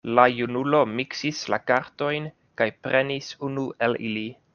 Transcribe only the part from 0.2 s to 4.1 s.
junulo miksis la kartojn kaj prenis unu el